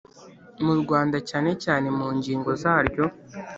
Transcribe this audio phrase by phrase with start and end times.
[0.65, 3.05] mu Rwanda cyane cyane mu ngingo zaryo